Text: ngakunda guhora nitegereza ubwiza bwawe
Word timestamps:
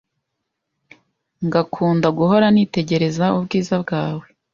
ngakunda 1.45 2.07
guhora 2.17 2.45
nitegereza 2.53 3.25
ubwiza 3.37 3.73
bwawe 3.83 4.25